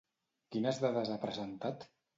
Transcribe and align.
Quines 0.55 0.81
dades 0.87 1.15
ha 1.15 1.21
presentat? 1.29 1.91